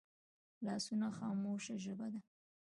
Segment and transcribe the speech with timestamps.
[0.65, 2.19] لاسونه خاموشه ژبه ده